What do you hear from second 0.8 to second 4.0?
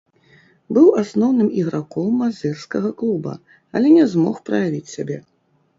асноўным іграком мазырскага клуба, але